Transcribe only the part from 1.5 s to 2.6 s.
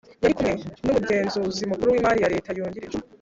Mukuru w’Imari ya Leta